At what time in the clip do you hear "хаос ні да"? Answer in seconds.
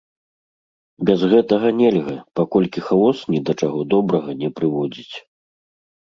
2.87-3.57